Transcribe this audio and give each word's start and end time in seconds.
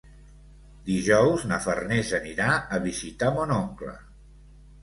Dijous 0.87 1.43
na 1.51 1.59
Farners 1.67 2.09
anirà 2.21 2.49
a 2.79 2.81
visitar 2.89 3.33
mon 3.37 3.55
oncle. 3.59 3.95